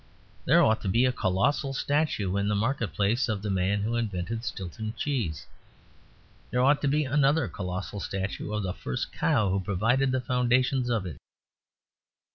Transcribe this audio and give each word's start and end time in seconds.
There 0.45 0.63
ought 0.63 0.81
to 0.81 0.87
be 0.87 1.05
a 1.05 1.11
colossal 1.11 1.75
statue 1.75 2.35
in 2.35 2.47
the 2.47 2.55
market 2.55 2.91
place 2.91 3.29
of 3.29 3.43
the 3.43 3.51
man 3.51 3.83
who 3.83 3.95
invented 3.95 4.43
Stilton 4.43 4.95
cheese. 4.97 5.45
There 6.49 6.63
ought 6.63 6.81
to 6.81 6.87
be 6.87 7.05
another 7.05 7.47
colossal 7.47 7.99
statue 7.99 8.51
of 8.51 8.63
the 8.63 8.73
first 8.73 9.11
cow 9.13 9.51
who 9.51 9.59
provided 9.59 10.11
the 10.11 10.19
foundations 10.19 10.89
of 10.89 11.05
it. 11.05 11.17